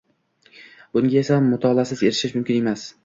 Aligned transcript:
Bunga 0.97 1.19
esa, 1.21 1.37
mutolaasiz 1.51 2.03
erishish 2.09 2.35
mumkin 2.39 2.59
emas 2.65 2.89